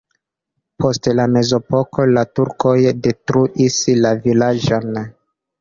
Post 0.85 1.09
la 1.19 1.25
mezepoko 1.33 2.07
la 2.15 2.25
turkoj 2.39 2.75
detruis 3.09 3.79
la 4.03 4.15
vilaĝon. 4.25 4.99